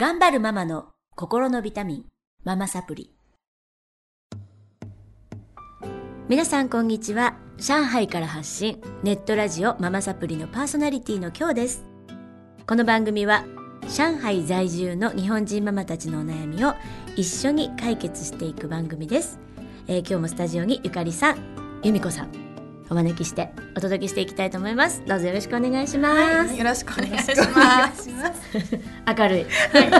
[0.00, 2.04] 頑張るママの心のビタミン、
[2.44, 3.10] ママサプリ。
[6.28, 7.34] 皆さんこんにちは。
[7.56, 11.84] 上海から発信、ネットラジオママサプリのパーソナリティの今日です。
[12.64, 13.44] この番組は、
[13.88, 16.74] 上海在住の日本人ママたちのお悩みを
[17.16, 19.40] 一緒に解決していく番組です。
[19.88, 22.47] えー、今日もスタジオにゆかりさん、由美子さん、
[22.90, 25.02] お招きしてお届けしていきたいと思います。
[25.06, 28.08] どうぞよろしくお願いします、はい、よろしくお願いします。
[29.06, 29.90] 明るい、はい、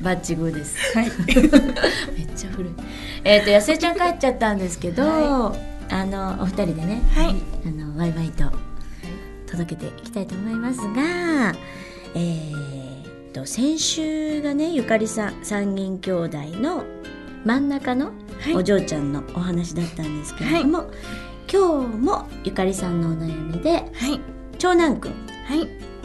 [0.02, 1.10] バッチグーです、はい、
[2.16, 2.72] めっちゃ古い。
[3.24, 5.54] えっ、ー、とやすえちゃん帰っちゃったんですけど、は
[5.90, 8.44] い、あのお二人でね、はい、あのワイワイと
[9.46, 11.54] 届けていきたいと思いますが
[12.16, 16.84] えー、と先週がねゆかりさん三人兄弟の
[17.44, 18.12] 真ん中の
[18.54, 20.86] お嬢ちゃんのお話だったんですけれども、はい
[21.54, 24.20] 今日もゆかりさんのお悩みで、はい、
[24.58, 25.12] 長男くん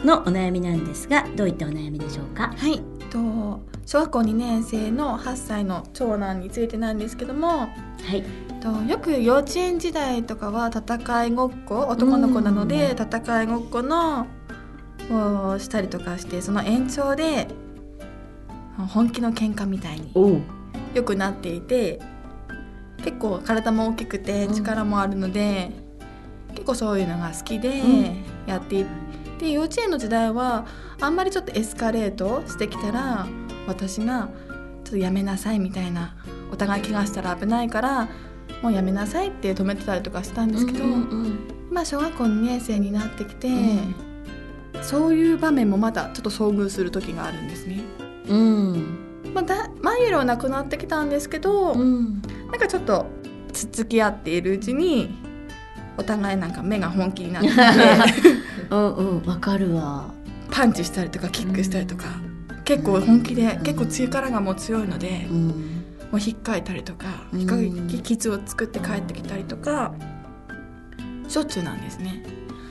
[0.04, 2.54] のお悩みなんですがどういったお悩みでしょうか？
[2.56, 2.80] はい。
[3.10, 7.66] と小学校2年生の8歳の長男についてなんですけども、は
[8.14, 8.22] い、
[8.60, 14.28] とよく幼稚園時代とかは戦いごっこ男の子なので戦いごっこの
[15.10, 17.48] をしたりとかしてその延長で
[18.76, 20.44] 本気の喧嘩みたいに
[20.94, 21.98] よくなっていて
[23.04, 25.70] 結構体も大きくて力もあるので、
[26.48, 27.82] うん、結構そういうのが好きで
[28.46, 28.86] やっていっ
[29.38, 30.66] て、うん、幼稚園の時代は
[31.00, 33.26] あんまりちょっとエスカレートしてきたら
[33.66, 34.28] 私が
[34.84, 36.16] 「ちょっとやめなさい」みたいな
[36.52, 38.08] お互い怪我したら危ないから
[38.62, 41.38] もうやめなさいって止めてたりとかしたんですけど、うんうんうん、
[41.70, 43.94] 今小学校2年生になってきて、うん、
[44.82, 47.80] そういう場面もまだちょっと遭遇する時があるんですね。
[48.28, 48.98] うん。
[49.34, 53.06] まあ、だ前よりはなくなってきたんですけど、うん、なんかちょっと
[53.52, 55.14] つつき合っているうちに
[55.96, 57.48] お互いなんか目が本気になって
[58.70, 60.12] うんうんわかるわ。
[60.50, 62.06] パンチしたりとかキックしたりとか、
[62.50, 65.52] うん、結構本気で、うん、結構力がもう強いので、うん、も
[66.14, 67.56] う引っかいたりとか引っか
[67.88, 69.92] き傷を作って帰ってきたりとか
[71.28, 72.24] しょっちゅうなんですね。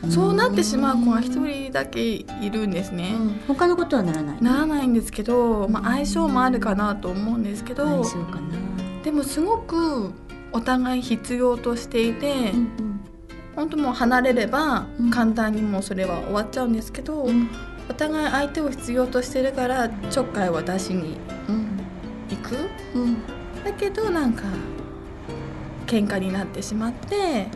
[0.09, 10.12] そうなってしまう子が一人だけいるんですね、うん、他のことはならないならないんですけど、まあ、相性もあるかなと思うんですけど相性かなでもすごく
[10.52, 13.00] お互い必要としていて、うんうん、
[13.56, 17.50] 本当もう離れれば簡単にもうそれは終わっちゃうんですけど、うん、
[17.90, 21.18] お互い相手を必要としてるからちょっかいは出しに
[22.30, 22.56] 行く、
[22.96, 23.18] うん、
[23.64, 24.44] だけどなんか
[25.86, 27.48] 喧嘩になってしまって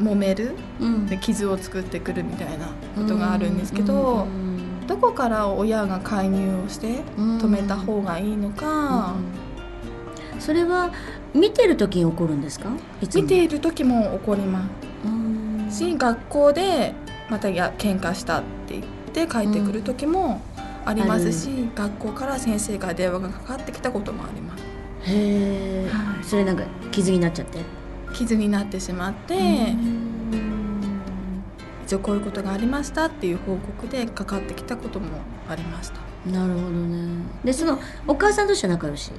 [0.00, 4.26] 揉める、うん、で傷を作ってくるみたいなことがあるんですけど。
[4.88, 9.14] どこから親が介入をして止めた方がいいのか、
[10.40, 10.90] それは
[11.34, 12.70] 見てる時に起こるんですか？
[13.14, 14.66] 見ている時も起こりま
[15.70, 15.78] す。
[15.78, 16.94] し学校で
[17.28, 20.40] またや喧嘩したって言って帰ってくる時も
[20.86, 24.64] ありますし、学校から先生から電話がかかってきたこともあります。
[25.12, 27.58] へえ、はい、それなんか傷になっちゃって？
[28.14, 29.34] 傷になってしまって
[31.88, 35.06] 一応こういうことがありましたっていう報告でかかってきたことも
[35.48, 36.00] ありました。
[36.30, 37.24] なるほどね。
[37.42, 39.10] でそのお母さん同士は仲良し？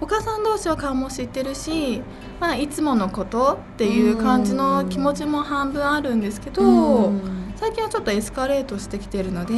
[0.00, 2.02] お母さん同士は顔も知ってるし、
[2.40, 7.12] まあ、いつものことっていう感じの気持ちも半分あるんですけど
[7.54, 9.54] 最近はちょっとエスカレートしてきてるので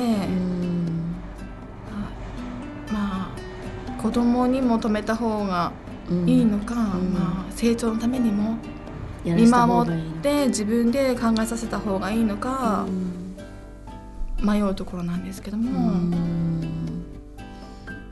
[2.93, 5.73] まあ子供にも止めた方が
[6.27, 8.59] いいのか、まあ、成長のためにも
[9.25, 9.93] 見守っ
[10.23, 12.87] て自分で考えさせた方がいいのか
[14.41, 16.17] 迷うところなんですけども。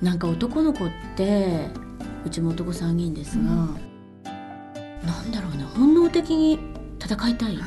[0.03, 1.69] なんか男の子って
[2.27, 3.47] うちも男3人ですが、うん、
[5.07, 6.59] なんだろうね本能的に
[7.03, 7.67] 戦いたいよね。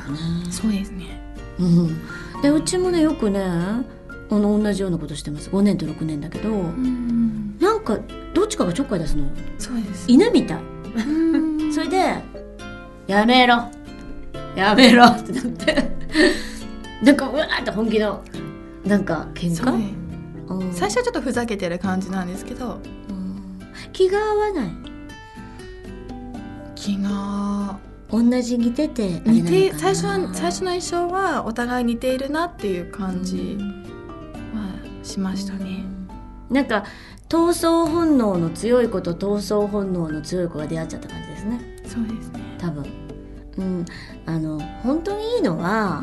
[0.50, 1.20] そうですね、
[1.58, 3.82] うん、でうちもねよくねあ
[4.30, 5.50] の同じようなことしてます。
[5.50, 7.98] 5年と6年だけど、うん、なんか
[8.32, 9.24] どっちかがちょっかい出すの。
[9.58, 10.04] そうです。
[10.08, 10.60] 犬みたい。
[11.74, 12.14] それで
[13.10, 13.68] やめろ。
[14.54, 15.04] やめろ。
[15.06, 15.90] ってなって。
[17.02, 18.22] なんかうわーって本気の
[18.84, 19.94] なんか喧嘩、
[20.48, 22.78] うん、最初はちょっとふざけてる感じなんですけど、
[23.08, 23.60] うん、
[23.92, 24.70] 気が合わない。
[26.76, 27.78] 気が
[28.10, 33.58] 同じ似てて似て最初は最初の印象はお互い似ているなっていう感じ
[34.54, 35.84] はしましたね、
[36.48, 36.84] うん、なんか
[37.28, 41.60] 闘争本能の強い子と闘争本能の強い子が出会っちゃった感じですね。
[41.86, 42.84] そうですね多分。
[43.58, 43.84] うん、
[44.26, 46.02] あの本当にいいのは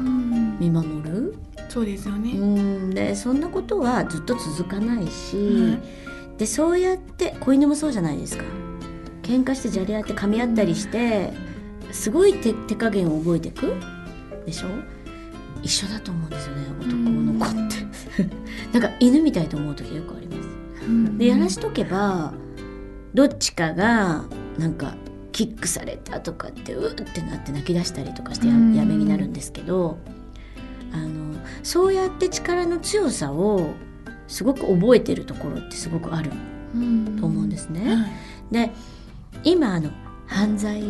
[0.59, 1.35] 見守る、
[1.69, 5.77] そうですよね、うん、でそんなことはずっと続かないし、
[6.37, 8.43] でそうやって子犬もそうじゃないですか。
[9.23, 11.33] 喧嘩してじゃれ合って噛み合ったりして、
[11.91, 13.73] すごい手手加減を覚えていく？
[14.45, 14.67] でしょ？
[15.63, 18.27] 一緒だと思うんですよね男の子って。
[18.77, 21.17] なんか犬みたいと思う時よくあります。
[21.17, 22.33] でやらしとけば
[23.13, 24.25] どっちかが
[24.59, 24.95] なんか
[25.37, 29.99] キックされたとかってうってなって泣き出したりとかしてやめになるんですけど
[30.91, 33.75] あのそうやって力の強さを
[34.27, 36.31] すごく覚えてるところってすごくある
[37.19, 38.11] と思うんですね。
[38.49, 38.71] で
[39.43, 39.91] 今あの
[40.25, 40.81] 犯罪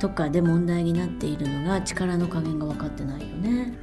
[0.00, 3.78] とかで問題になっているのが力の加減が分かってないよね。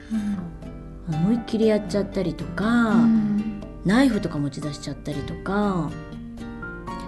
[1.08, 5.92] うん、思いっきりやっちゃったりとか、うん、ナイフとか持ち出しちゃったりとか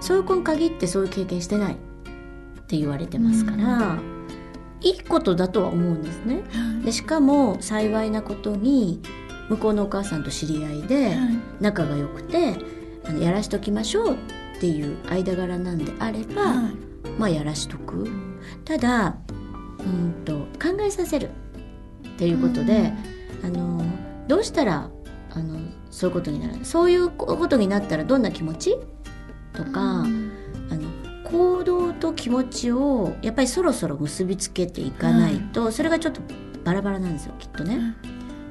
[0.02, 1.78] そういう子に限ってそういう経験してない
[2.65, 4.27] って言われてますから、うん、
[4.81, 6.44] いいことだとは思うんですね。
[6.83, 9.01] でしかも幸いなことに
[9.50, 11.15] 向こうのお母さんと知り合いで
[11.62, 12.56] 仲が良くて、
[13.06, 14.17] あのやらしときましょうっ
[14.59, 16.56] ていう間柄なんであれば、
[17.19, 18.09] まあやらしとく。
[18.63, 19.17] ただ
[19.79, 21.29] うんと考えさせる。
[22.15, 22.91] っていうことで、
[23.44, 23.83] あの
[24.27, 24.89] どうしたら
[25.31, 25.59] あの
[25.91, 26.65] そういうことになる。
[26.65, 28.77] そういうことになったらどんな気持ち？
[29.53, 30.06] とか、
[31.25, 36.22] 行動と気持ちをやっぱりそろそろ結びつけていかないと、それがちょっと
[36.63, 37.95] バラバラなんですよきっとね。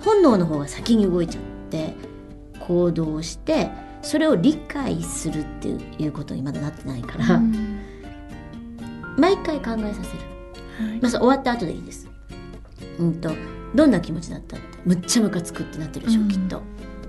[0.00, 1.94] 本能の方が先に動いちゃって
[2.60, 3.70] 行動して
[4.02, 7.40] それを理解するっていうことにまだなってないから、
[9.16, 12.10] 毎回考えさせる、はい、まあ、終わった後でいいです。
[12.98, 13.30] うんと
[13.74, 16.62] どんな気持ちだったってむっちゃムカつくってなってるでしょ、うん、きっと。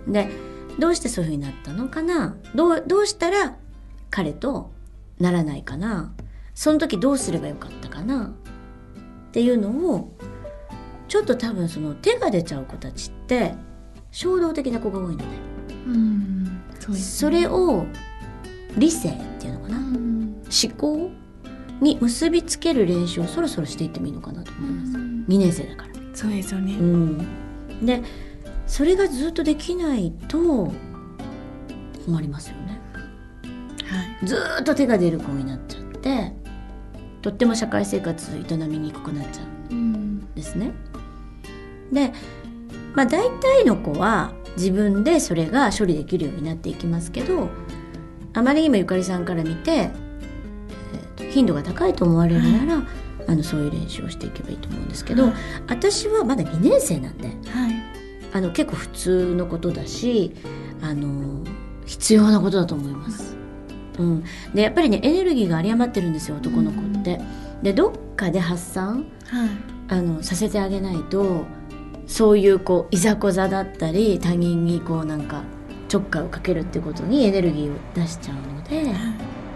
[0.08, 0.30] で
[0.80, 2.38] どうしてそういうふうになったのかな？
[2.54, 3.58] どうどうしたら
[4.10, 4.72] 彼と
[5.20, 6.14] ならないかな
[6.54, 8.34] その時どうすればよかったかな
[9.30, 10.12] っていうのを
[11.08, 13.54] ちょっと多分その手が出ちゃう子たちって
[14.12, 15.24] 衝動的な子が多いのね。
[15.88, 17.86] うんそ、ね、それを
[18.78, 21.12] 理性っていうのかな、思考
[21.82, 24.98] に結びつける練習をそろそろしていってもいいのかなと思います。
[24.98, 25.94] 2年生だから。
[26.14, 26.74] そうですよね。
[26.74, 28.02] うん、で
[28.68, 30.72] それがずっとできないと
[32.06, 32.65] 困りますよね。
[33.88, 36.34] はい、ずっと手が出る子になっちゃって
[37.22, 40.74] とっても社会生活営みにくくなっちゃうんですね。
[41.92, 42.14] で、
[42.94, 47.50] まあ、大体の子は自分でそれが処理できるようになっていきますけど
[48.34, 52.86] あまりにもゆかりさんから見て、えー、頻度が高いと思われるなら、はい、
[53.28, 55.34] あのそういう練習をしていけばいいと思うんですけど、はい、
[55.68, 57.36] 私はまだ2年生なんで、はい、
[58.34, 60.34] あの結構普通のことだし
[60.82, 61.44] あの
[61.86, 63.35] 必要なことだと思います。
[63.98, 67.20] うん、でやっぱりねエネルギーが有り余ってるんですよ男の子って。
[67.64, 69.50] でどっかで発散、はい、
[69.88, 71.46] あのさせてあげないと
[72.06, 75.44] そういうこういざこざだったり他人にこうなんか
[75.88, 78.94] ちょっかいをかけるってことにエネルギーを出しちゃうので、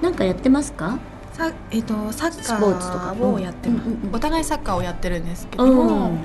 [0.01, 0.97] なんかやってますか？
[1.33, 5.65] さえーと、サッカーをやってます、うんうんうん、お互いサッカーをやってるんですけど。
[5.65, 6.17] も、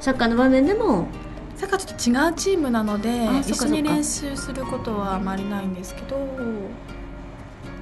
[0.00, 1.08] サッカーの場面でも
[1.56, 3.08] サッカーちょっと違うチームなので
[3.40, 6.16] 一緒に練習することはあまりないんですけど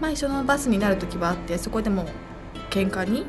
[0.00, 2.06] まあ一緒のバスになる時はあってそこでも
[2.70, 3.26] 喧嘩に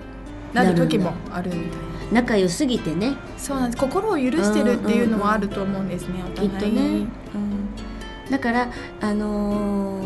[0.54, 1.88] なる時もあるみたいな。
[2.12, 3.18] 仲良すぎてね。
[3.38, 3.82] そうなんです。
[3.82, 7.06] 心を許してるっていうのもあると思うんですね、うんうん、きっとね、
[7.36, 8.72] うん、だから
[9.02, 10.06] あのー、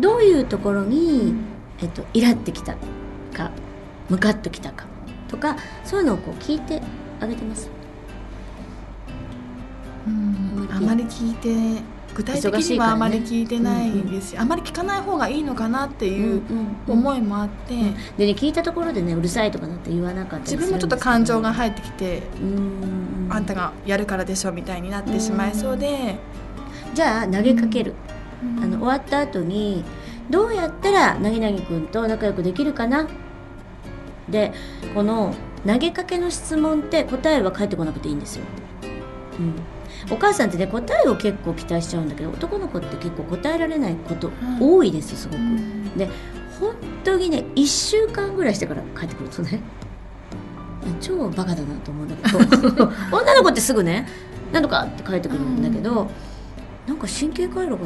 [0.00, 1.34] どういうところに、
[1.80, 2.74] えっと、イラってきた
[3.32, 3.52] か
[4.08, 4.86] ムカッときたか
[5.28, 6.82] とかそういうのをこう聞いて
[7.20, 7.70] あげてます。
[10.06, 10.68] うん。
[10.70, 11.82] あまり聞いて
[12.18, 16.42] 具体的にはあまり聞いてないですし、ねうんうん、あまり聞かない方がいいのかなっていう
[16.88, 17.80] 思いもあって、うん。
[17.80, 26.18] うん、でね聞いたところでねうるさいとかなって言わなかった自分もちょっと感情が入ってきてうんあんたがやるからでしょみたいになってしまいそうで。
[26.94, 27.94] じゃあ投げかける、
[28.60, 29.84] あの終わった後に
[30.30, 33.06] どうやったらなぎなぎくんと仲良くできるかな？
[34.28, 34.52] で
[34.94, 35.34] この
[35.64, 38.44] 投げかけの質問って答えは返ってこなくていいんですよ。
[39.38, 39.54] うん
[40.10, 45.38] お母さんってね答えを結構期待しちゃうんだけど男の子って結構答えられないこと多いですすごく。
[45.96, 46.08] で
[46.60, 46.74] 本
[47.04, 49.60] 当にね1週間ぐらいしてから帰ってくるとね
[51.00, 54.06] 超バカだなと思うんだけど 女の子ってすぐね
[54.52, 56.08] 「何とか」って帰ってくるんだけど、
[56.86, 57.78] なんか神経回路が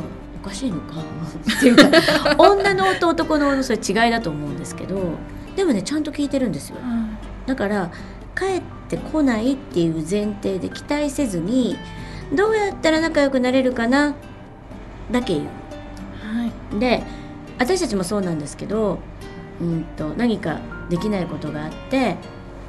[0.43, 1.85] おかしいのかっていうか
[2.39, 5.01] 女のと男ののそれ違いだと思うんですけど
[5.57, 6.77] でもねちゃんと聞いてるんですよ。
[7.47, 7.91] だから
[8.39, 11.77] 帰ってこないっていう前提で期待せずに
[12.35, 14.15] どうやったら仲良くなれるかな？
[15.11, 15.47] だけ言う。
[15.47, 17.03] はい、で
[17.59, 18.99] 私たちもそうなんですけど、
[19.61, 22.17] うんと、何かできないことがあって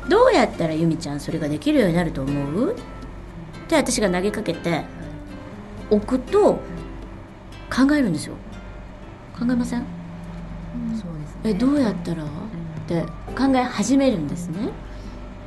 [0.09, 2.73] どうやったら由美ちゃんそれができるようになると思う？
[2.73, 2.75] っ
[3.67, 4.83] て私が投げかけて
[5.89, 6.59] 置くと
[7.73, 8.35] 考えるんですよ。
[9.37, 12.27] 考えません、うん、そうですね、えどうやったら、っ
[12.87, 13.01] て
[13.35, 14.69] 考え始めるんですね。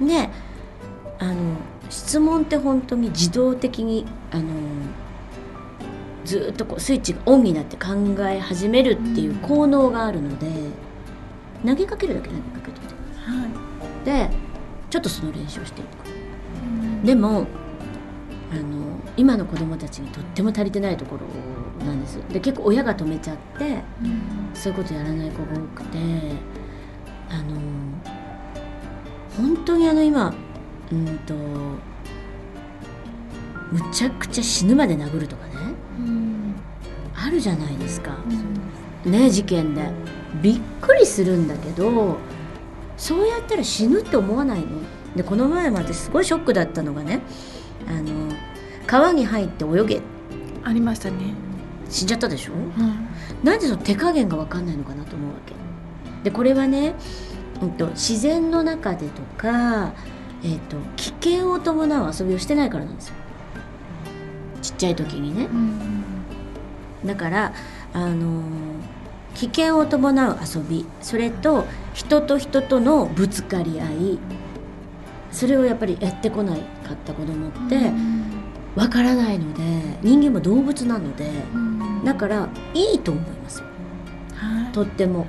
[0.01, 0.29] で
[1.19, 1.35] あの
[1.91, 4.45] 質問って本当に自動的にあの
[6.25, 7.95] ずっとこうスイッチがオンになって考
[8.29, 10.47] え始めるっていう効能があるので、
[11.65, 14.37] 投げかけるだけ投げかけてみて、はい、で
[14.91, 17.47] ちょっとその練習をしていく、でも
[18.51, 22.19] あの今の子供たちにとっても足りてないところなんです。
[22.33, 23.83] で結構親が止めちゃって、
[24.55, 25.99] そういうことやらない子が多くて
[27.31, 27.55] あの
[29.37, 30.35] 本当にあの今
[30.93, 31.35] うんと
[33.73, 35.53] むちゃくちゃ死ぬまで殴るとかね、
[35.99, 36.55] うん、
[37.15, 38.17] あるじゃないですか、
[39.05, 39.91] うん、ね事件で。
[40.43, 42.19] びっくりするんだけど
[42.97, 44.67] そうやったら死ぬって思わないの？
[45.17, 47.21] でこの前も私すごいショックだったのがね
[47.89, 48.33] あの
[48.87, 50.03] 川に入って泳げ。
[50.63, 51.33] ありましたね。
[51.89, 53.09] 死んじゃったでしょ、うん、
[53.45, 55.55] なんでその手加減が分かんないのかなと思うわけ。
[56.25, 56.95] でこれはね、
[57.63, 59.93] うんと、自然の中でとか、
[60.45, 63.15] えーと危険を伴う遊びをしてないからなんですよ。
[64.63, 65.49] ちっちゃい時にね、
[67.05, 67.53] だから
[67.93, 68.43] あの
[69.35, 74.19] 危険を伴う遊びそれと人と人とのぶつかり合い
[75.31, 77.93] それをやっぱりやってこないかった子供って
[78.75, 79.63] わからないので
[80.03, 81.31] 人間も動物なので
[82.05, 83.67] だからいいと思いますよ、
[84.73, 85.27] とっても。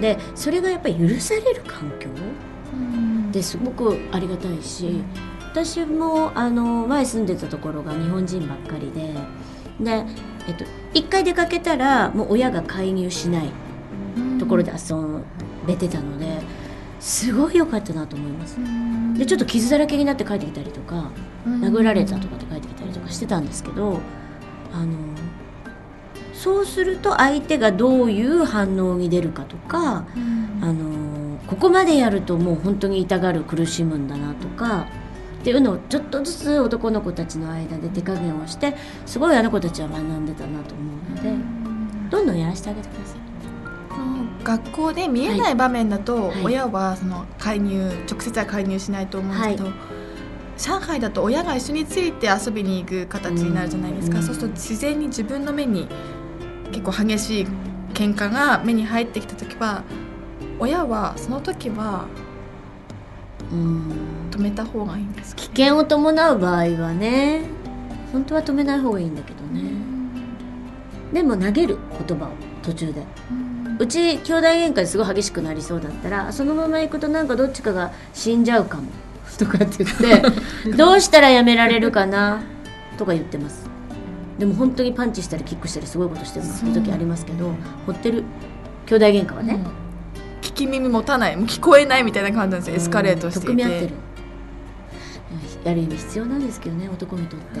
[0.00, 2.08] でそれがやっぱり許される環境
[3.36, 5.04] ですごくありがたいし
[5.42, 9.14] 私もあの前住んでたところが日本人ばっかりで
[9.78, 10.04] で、
[10.48, 10.64] えっと、
[10.94, 13.50] 1回出かけたらもう親が介入しない
[14.38, 15.22] ところで遊
[15.66, 16.40] べてたので
[16.98, 18.58] すごい良かったなと思います。
[19.18, 21.10] でちょっと傷だらけになって帰ってきたりとか
[21.46, 24.00] 殴られたとかって帰ってきたりとかしてたんですけど
[24.72, 24.96] あの
[26.32, 30.06] そうすると相手がどういう反応に出るかとか、
[30.60, 30.95] あの
[31.46, 34.86] ここまでやるともう本当に痛がる苦しむんだなとか。
[35.36, 38.74] っていうのをちょっとずつ男の子たちの間で手加減をして
[39.04, 41.30] すごいあの子たちは学んでたなと思うので
[42.10, 43.16] どんどんやらせてあげてください。
[44.42, 49.74] 学校で見えない場面だと、親はその介入直接は介入しないと思うんですけど、はい、
[50.58, 55.88] 上海だと親が一緒について遊びに行く形になるじゃないですか、そうすると自然に自分の目に
[56.70, 57.46] 結構激しい
[57.94, 59.84] 喧嘩が目に入ってきた時は
[60.58, 62.06] 親はその時は
[63.50, 67.42] 止めた方がいいんです危険を伴う場合はね
[68.12, 69.62] 本当は止めない方がいいんだけどね。
[71.12, 72.28] でも投げる言葉を
[72.62, 73.04] 途中で。
[73.78, 78.84] うち兄弟喧嘩ですごい激しくなりそうだったらそのまま行くとなんかどっちかが死んじゃうかも
[79.38, 82.40] とかって言って どうしたらやめられるかな
[82.96, 83.68] とか言ってます。
[84.38, 87.52] でも本当にパンチしたりキックしたりすごいことしてる時ありますけど
[87.86, 88.24] 掘ってる
[88.86, 89.85] 兄弟喧嘩はね、うん
[90.46, 92.76] 聞き耳持たないもう聞こえないみたいな感じなんですよ。
[92.76, 93.64] エスカレートしていて。
[93.64, 93.90] て
[95.64, 97.60] やる意味必要なんですけどね男にとって。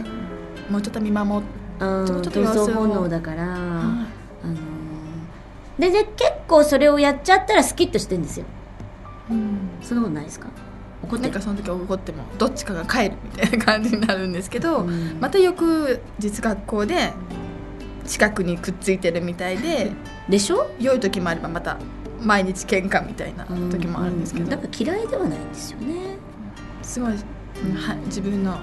[0.70, 4.06] もうちょっと見守ってちょっと闘争本能だから、あの
[5.78, 8.46] でで結構それをやっちゃったらスキッとしてんですよ、
[9.30, 10.48] うん、そんなことないですか？
[11.02, 17.12] 怒ってかその時怒ってもどっちかが帰るみたいな感じになるんですけど、うん、また翌日学校で
[18.06, 19.92] 近くにくっついてるみたいで
[20.28, 20.70] でしょ？
[20.80, 21.76] 良い時もあればまた
[22.20, 26.16] 毎日喧嘩みたいな時もあるんですけど、だから嫌いではないんですよね。
[26.82, 27.18] すごい、うん、
[27.74, 28.58] は自分の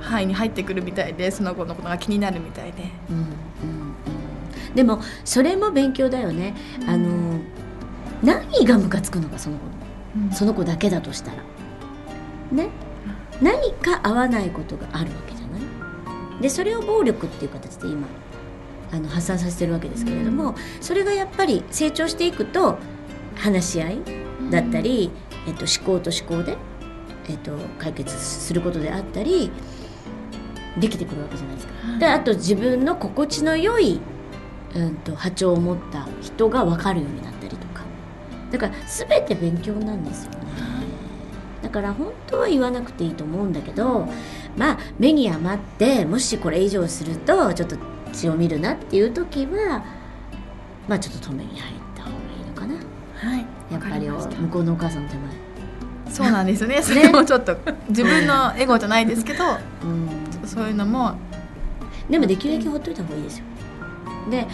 [0.00, 3.26] 範囲に入ってくるみたいでその子のことが気になるみたいで、うんうんう
[4.72, 6.54] ん、でもそれも勉強だよね。
[6.88, 7.40] あの
[8.22, 9.64] 何がムカつくのかその子。
[9.66, 9.72] の、
[10.26, 11.38] うん、その子だけだとしたら。
[12.52, 12.68] ね。
[13.40, 16.42] 何か合わないことがあるわけじゃない？
[16.42, 18.06] でそれを暴力っていう形で今
[18.92, 22.78] あの発散させてるわけですけれども、それがやっぱり成長していくと
[23.36, 23.98] 話し合い
[24.50, 25.10] だったり、
[25.48, 26.58] えっと、思考と思考で、
[27.28, 29.50] えっと、解決することであったり
[30.78, 31.72] できてくるわけじゃないですか。
[31.98, 34.00] であと自分の心地の良い、
[34.74, 37.82] うんと、波長を持った人が分かるようになったりとか
[38.50, 40.38] だから全て勉強なんですよね。
[41.62, 44.08] だから本当は言わなくていいと思うんだけど
[44.56, 47.76] まあ目に余ってもしこれ以上するとちょっと
[48.12, 49.84] 血を見るなっていう時は
[50.88, 52.74] まあちょっと止めに入った方がいいのかな。
[53.16, 55.32] はいやっぱり向こうのお母さんの手前
[56.10, 56.82] そうなんですね。
[56.82, 57.56] それもちょっと
[57.88, 59.44] 自分のエゴじゃないですけど、
[59.82, 61.14] うん、そういうのも。
[62.10, 63.44] でもできるだけほっといた方がいいですよ。
[64.30, 64.46] で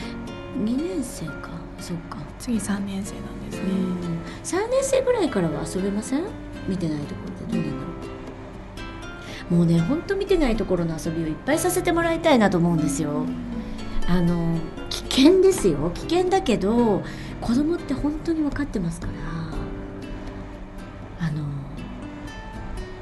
[0.56, 1.50] 2年生か。
[1.80, 2.18] そっか。
[2.38, 6.22] 次3年生なんですね、うん、3年生ぐらいからは遊べません？
[6.68, 7.20] 見てないとこ
[9.50, 13.24] もうねほんと見てないところの遊びをいっぱいさせてもらいたいなと思うんですよ。
[14.06, 14.56] あの
[14.90, 15.90] 危険ですよ。
[15.94, 17.02] 危険だけど
[17.40, 19.12] 子供って本当に分かってますから。
[21.26, 21.44] あの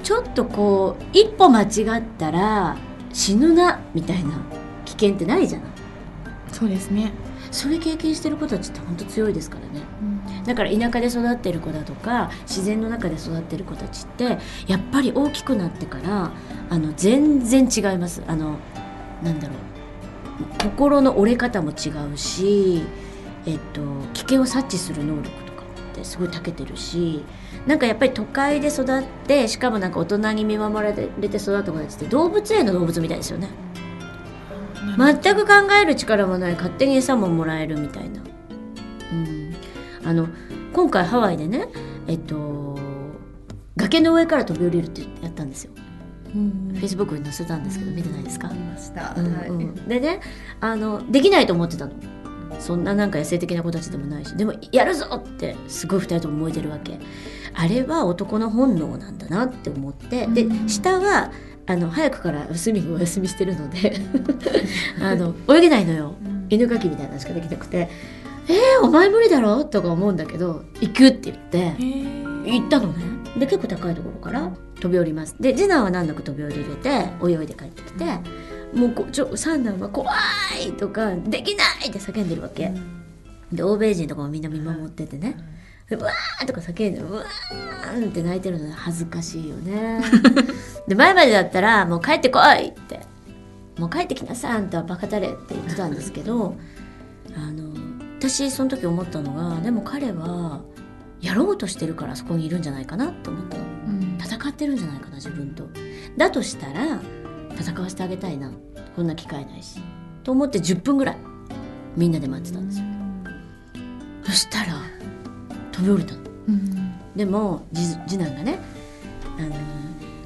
[0.02, 2.76] ちょっとこう一歩間違ったら
[3.12, 4.38] 死ぬなみたいな
[4.84, 5.75] 危険ってないじゃない。
[6.56, 7.12] そうですね。
[7.50, 16.32] それ経験してる子たちって本当強いですからね、うん、だから田舎で育ってる子だとか自然の中で育ってる子たちってやっぱり大きくなってから
[16.70, 18.22] あの全然違います。
[18.26, 18.56] あの
[19.22, 19.58] なんだろう。
[20.62, 22.82] 心の折れ方も違うし、
[23.44, 23.80] えっと、
[24.14, 27.22] 危険を察知する能力とかってすごい長けてるし
[27.66, 31.04] なんかやっぱり都会で育ってしかもなんか大人に見守られて
[31.36, 33.48] 育った子たちって動物園の動物みたいですよね。
[34.96, 38.22] 全く考える力もない勝手に餌ももらえるみたいな、
[39.12, 39.56] うん、
[40.04, 40.28] あの
[40.72, 41.68] 今回ハワイでね
[42.06, 42.78] えっと
[43.76, 45.72] 崖の上から飛び降りるってやったんですよ。
[46.32, 48.52] フェイスブックに載せたんですけど見てないですか、う
[49.22, 50.20] んうん、でね
[50.60, 51.92] あのできないと思ってたの。
[52.58, 54.36] そんななんか野生的な子たちでもないし。
[54.36, 56.98] でもやるぞってすごい2人とも燃えてるわけ。
[57.54, 60.26] あれは男の本能なんだなって思って。
[60.26, 61.32] で下は
[61.66, 63.96] あの早くからスイミングお休みしてるので
[65.02, 66.14] あの泳げないのよ、
[66.48, 67.88] 犬かきみたいなのしかできなくて
[68.48, 71.74] 「えー、お前無理だろ?」とか思うんだけど「行く」って言って
[72.48, 73.04] 行ったのね。
[73.36, 75.36] で結構高いところから飛び降ります。
[75.38, 78.04] で次男は難なく飛び降りれて泳いで帰ってきて、
[78.74, 80.10] もうこちょ三男は「怖
[80.66, 82.72] い!」とか「できない!」って叫んでるわけ、
[83.52, 85.36] で欧米人とかもみんな見守っててね、
[85.90, 90.02] うわーとか叫んでうわーって泣いてるの恥ずかしいよね。
[90.88, 93.00] で前までだったらもう帰ってこいって。
[93.78, 96.56] もう帰ってきなさいあんたバカたれって言ってたんですけど
[97.36, 97.74] あの
[98.18, 100.62] 私その時思ったのがでも彼は
[101.20, 105.68] やろうとしてるからそこにいるんじゃないかなって思ったの、うん、戦ってるんじゃないかな自分と。
[106.16, 107.00] だとしたら
[107.58, 108.50] 戦わせてあげたいな。
[108.94, 109.80] こんな機会ないし。
[110.24, 111.16] と思って10分ぐらい
[111.96, 112.84] みんなで待ってたんですよ、
[114.24, 114.74] そしたら
[115.76, 118.58] 飛び降りたの、うん、でも次男がね
[119.38, 119.56] あの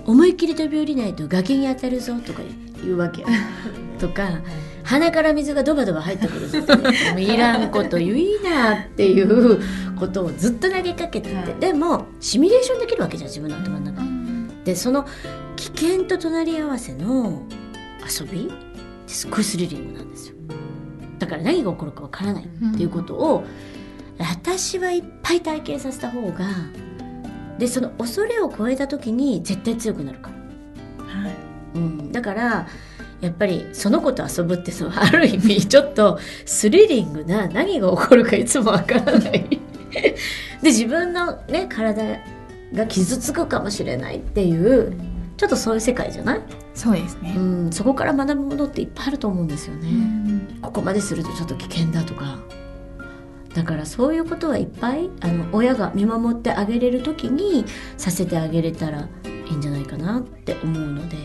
[0.06, 2.40] 思いっきり飛び降りないと崖に当たるぞとか
[2.82, 3.28] 言うわけよ。
[3.98, 4.40] とか
[4.82, 6.74] 鼻から水がドバドバ入ってくるぞって、
[7.14, 9.60] ね、いらんこと言いなっていう
[9.94, 14.02] ことをずっと投げかけてて、でもシミュレーションできるわけじゃん自分の頭の中。
[14.64, 15.06] でその
[15.56, 17.42] 危険と隣り合わせの
[18.02, 18.50] 遊びっ
[19.06, 20.34] てすっごいスリリングなんですよ。
[21.18, 23.44] だから何が起こるかわからないっていうことを、
[24.20, 26.46] 私はいっぱい体験させた方が
[27.58, 30.30] でその恐れを超えた時に絶対強くなるか
[30.98, 31.34] ら、はい。
[31.74, 32.66] うん、だから
[33.20, 39.60] やっぱりその子と遊ぶっていうのはある意味 ちょっとスリリングな何が起こるかいつもわからない。
[39.90, 40.16] で
[40.62, 42.20] 自分のね体
[42.72, 44.92] が傷つくかもしれないっていう
[45.36, 46.40] ちょっとそういう世界じゃない？
[46.74, 49.88] そうですね、うん、そこから学ぶものっていっぱいあると思うんですよね、
[50.62, 52.38] ここまでするとちょっと危険だとか
[53.54, 57.64] だからそういうことはいっぱいあの親が見守ってあげれる時に
[57.96, 61.16] させてあげれたらいいんじゃないかなって思うので、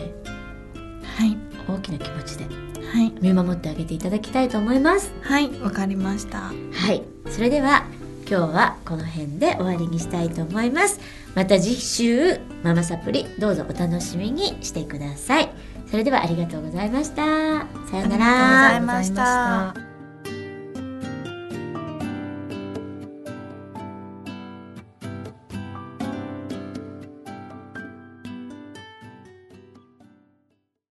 [1.04, 1.36] はい、
[1.68, 5.12] 大きな気持ちで、はい、見守ってあげていただきたいと思います。
[5.22, 6.52] はいわかりましたは
[6.92, 7.84] いそれでは
[8.28, 11.00] 今日はこの辺で終わりにしたいと思います。
[11.36, 15.50] また次週ママサプリどうぞお楽しみにしてください。
[15.88, 17.66] それではありがとうございました。
[17.88, 18.74] さようなら。
[18.74, 19.85] ありがとうございました。